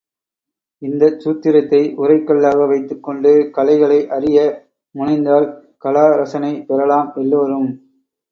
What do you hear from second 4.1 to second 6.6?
அறிய முனைந்தால் கலா ரசனை